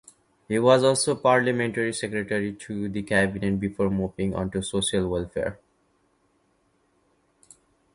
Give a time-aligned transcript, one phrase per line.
[0.47, 5.59] He was also Parliamentary Secretary to the Cabinet before moving onto Social Welfare.